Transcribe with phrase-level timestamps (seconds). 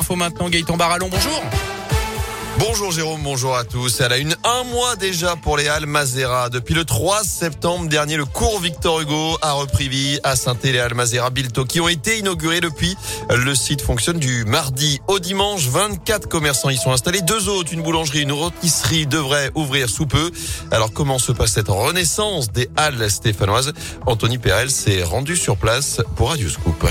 [0.00, 0.48] infos maintenant.
[0.48, 1.42] Gaëtan Barallon, bonjour.
[2.58, 4.00] Bonjour Jérôme, bonjour à tous.
[4.00, 6.48] Elle a une un mois déjà pour les Halles Mazera.
[6.50, 10.78] Depuis le 3 septembre dernier, le cours Victor Hugo a repris vie à saint les
[10.78, 12.96] Halles Mazera Bilto qui ont été inaugurés depuis.
[13.34, 15.68] Le site fonctionne du mardi au dimanche.
[15.68, 17.22] 24 commerçants y sont installés.
[17.22, 20.30] Deux autres, une boulangerie, une rôtisserie devraient ouvrir sous peu.
[20.70, 23.72] Alors comment se passe cette renaissance des Halles stéphanoises?
[24.06, 26.86] Anthony Perel s'est rendu sur place pour Radio Scoop.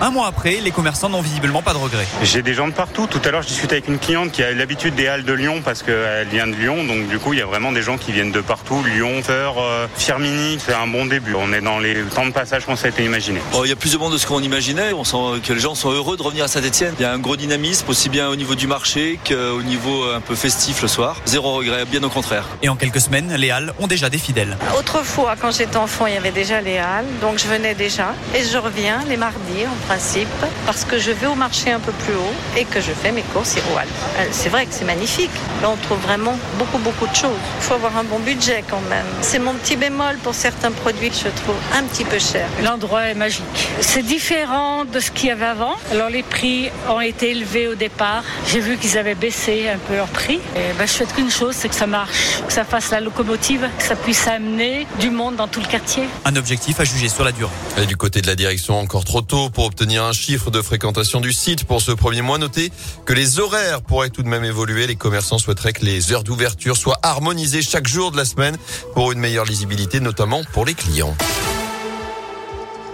[0.00, 2.06] Un mois après, les commerçants n'ont visiblement pas de regrets.
[2.22, 3.08] J'ai des gens de partout.
[3.08, 5.60] Tout à l'heure, je discutais avec une cliente qui a l'habitude des halles de Lyon
[5.64, 6.84] parce qu'elle vient de Lyon.
[6.84, 8.80] Donc du coup, il y a vraiment des gens qui viennent de partout.
[8.84, 11.34] Lyon, Feur, euh, Firmini, c'est un bon début.
[11.34, 13.40] On est dans les temps de passage qu'on été imaginé.
[13.54, 14.92] Oh, il y a plus de monde de ce qu'on imaginait.
[14.92, 16.94] On sent que les gens sont heureux de revenir à Saint-Etienne.
[17.00, 20.20] Il y a un gros dynamisme, aussi bien au niveau du marché qu'au niveau un
[20.20, 21.16] peu festif le soir.
[21.26, 22.44] Zéro regret, bien au contraire.
[22.62, 24.56] Et en quelques semaines, les halles ont déjà des fidèles.
[24.78, 27.06] Autrefois, quand j'étais enfant, il y avait déjà les halles.
[27.20, 28.14] Donc je venais déjà.
[28.36, 30.28] Et je reviens les mardis, en principe
[30.66, 33.22] parce que je vais au marché un peu plus haut et que je fais mes
[33.22, 33.88] courses Halles.
[34.18, 35.30] Euh, c'est vrai que c'est magnifique.
[35.62, 37.42] Là, on trouve vraiment beaucoup, beaucoup de choses.
[37.56, 39.06] Il faut avoir un bon budget quand même.
[39.22, 42.46] C'est mon petit bémol pour certains produits que je trouve un petit peu cher.
[42.62, 43.44] L'endroit est magique.
[43.80, 45.76] C'est différent de ce qu'il y avait avant.
[45.90, 48.24] Alors, les prix ont été élevés au départ.
[48.46, 50.40] J'ai vu qu'ils avaient baissé un peu leur prix.
[50.54, 53.66] Et ben, je souhaite qu'une chose, c'est que ça marche, que ça fasse la locomotive,
[53.78, 56.04] que ça puisse amener du monde dans tout le quartier.
[56.26, 57.50] Un objectif à juger sur la durée.
[57.80, 61.20] Et du côté de la direction, encore trop tôt pour obtenir un chiffre de fréquentation
[61.20, 62.38] du site pour ce premier mois.
[62.38, 62.72] Notez
[63.04, 64.86] que les horaires pourraient tout de même évoluer.
[64.86, 68.56] Les commerçants souhaiteraient que les heures d'ouverture soient harmonisées chaque jour de la semaine
[68.94, 71.16] pour une meilleure lisibilité, notamment pour les clients.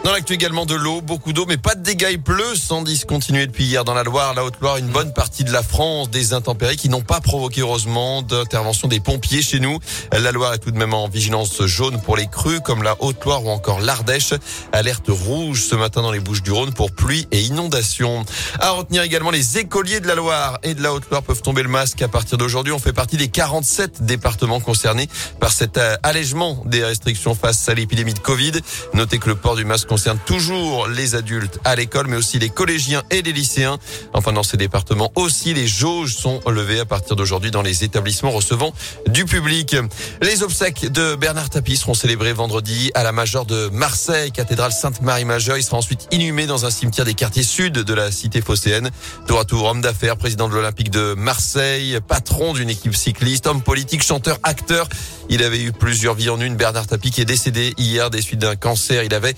[0.04, 2.08] Dans l'actu également de l'eau, beaucoup d'eau, mais pas de dégâts.
[2.10, 5.50] Il pleut sans discontinuer depuis hier dans la Loire, la Haute-Loire, une bonne partie de
[5.50, 9.78] la France, des intempéries qui n'ont pas provoqué heureusement d'intervention des pompiers chez nous.
[10.12, 13.46] La Loire est tout de même en vigilance jaune pour les crues comme la Haute-Loire
[13.46, 14.34] ou encore l'Ardèche.
[14.72, 18.26] Alerte rouge ce matin dans les Bouches du Rhône pour pluie et inondations.
[18.60, 21.70] À retenir également les écoliers de la Loire et de la Haute-Loire peuvent tomber le
[21.70, 22.74] masque à partir d'aujourd'hui.
[22.74, 25.08] On fait partie des 47 départements concernés
[25.40, 28.52] par cet euh, allègement des restrictions face à l'épidémie de Covid.
[28.92, 32.48] Notez que le port du masque concerne toujours les adultes à l'école, mais aussi les
[32.48, 33.78] collégiens et les lycéens.
[34.12, 38.32] Enfin, dans ces départements aussi, les jauges sont levées à partir d'aujourd'hui dans les établissements
[38.32, 38.74] recevant
[39.06, 39.76] du public.
[40.20, 45.58] Les obsèques de Bernard Tapie seront célébrées vendredi à la Majeure de Marseille, cathédrale Sainte-Marie-Majeure.
[45.58, 48.90] Il sera ensuite inhumé dans un cimetière des quartiers sud de la cité phocéenne.
[49.28, 53.62] Tour à tour, homme d'affaires, président de l'Olympique de Marseille, patron d'une équipe cycliste, homme
[53.62, 54.88] politique, chanteur, acteur.
[55.28, 56.56] Il avait eu plusieurs vies en une.
[56.56, 59.04] Bernard Tapie qui est décédé hier des suites d'un cancer.
[59.04, 59.34] Il avait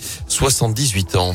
[0.50, 1.34] 78 ans.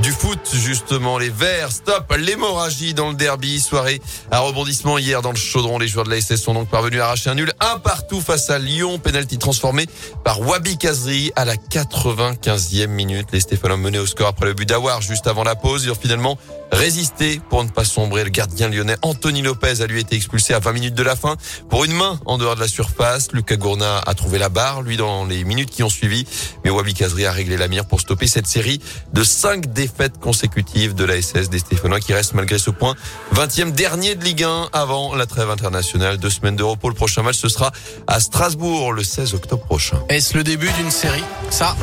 [0.00, 3.60] Du foot, justement, les Verts, stop l'hémorragie dans le derby.
[3.60, 5.78] Soirée à rebondissement hier dans le chaudron.
[5.78, 8.50] Les joueurs de la SS sont donc parvenus à arracher un nul un partout face
[8.50, 8.98] à Lyon.
[8.98, 9.86] Penalty transformé
[10.24, 13.28] par Wabi Kazri à la 95e minute.
[13.30, 15.84] Les Stéphanois menaient au score après le but d'Awar juste avant la pause.
[15.84, 16.38] Ils ont finalement
[16.72, 18.24] résisté pour ne pas sombrer.
[18.24, 21.36] Le gardien lyonnais Anthony Lopez a lui été expulsé à 20 minutes de la fin
[21.68, 23.32] pour une main en dehors de la surface.
[23.32, 26.26] Lucas Gourna a trouvé la barre, lui, dans les minutes qui ont suivi.
[26.64, 28.80] Mais Wabi Kazri a réglé la mire pour stopper cette série
[29.12, 32.94] de cinq défaites défaite consécutive de la SS des Stéphanois qui reste malgré ce point
[33.34, 36.16] 20e dernier de Ligue 1 avant la trêve internationale.
[36.18, 36.88] Deux semaines de repos.
[36.88, 37.72] Le prochain match, ce sera
[38.06, 40.00] à Strasbourg le 16 octobre prochain.
[40.08, 41.24] Est-ce le début d'une série?
[41.50, 41.76] Ça